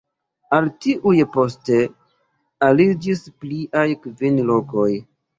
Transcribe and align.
Al 0.59 0.67
tiuj 0.83 1.11
poste 1.33 1.75
aliĝis 2.67 3.21
pliaj 3.43 3.83
kvin 4.07 4.41
lokoj. 4.49 4.89